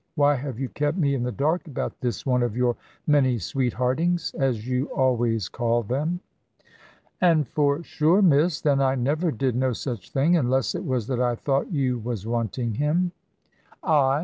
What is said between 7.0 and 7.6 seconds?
"And